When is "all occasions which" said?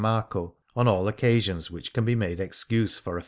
0.87-1.93